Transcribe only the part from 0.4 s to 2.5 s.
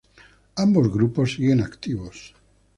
Ambos grupos siguen activos.